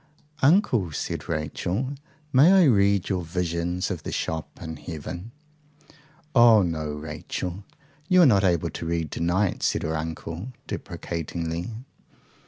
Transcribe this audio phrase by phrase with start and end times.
[0.41, 1.93] "Uncle," said Rachel,
[2.33, 5.29] "may I read your visions of the shops in heaven?"
[6.33, 7.63] "Oh no, Rachel.
[8.09, 11.69] You are not able to read to night," said her uncle deprecatingly.